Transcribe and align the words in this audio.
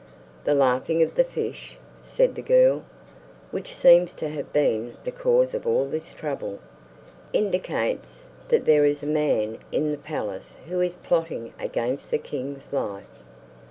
"The 0.45 0.55
laughing 0.55 1.03
of 1.03 1.13
the 1.13 1.23
fish," 1.23 1.77
said 2.03 2.33
the 2.33 2.41
girl 2.41 2.83
"which 3.51 3.75
seems 3.75 4.13
to 4.13 4.29
have 4.29 4.51
been 4.51 4.97
the 5.03 5.11
cause 5.11 5.53
of 5.53 5.67
all 5.67 5.85
this 5.87 6.11
trouble, 6.11 6.57
indicates 7.33 8.23
that 8.47 8.65
there 8.65 8.83
is 8.83 9.03
a 9.03 9.05
man 9.05 9.59
in 9.71 9.91
the 9.91 9.99
palace 9.99 10.55
who 10.67 10.81
is 10.81 10.95
plotting 10.95 11.53
against 11.59 12.09
the 12.09 12.17
king's 12.17 12.73
life." 12.73 13.21